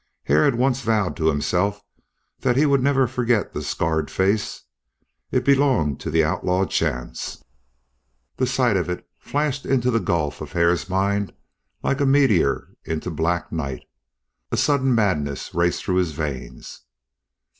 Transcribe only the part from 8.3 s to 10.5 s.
The sight of it flashed into the gulf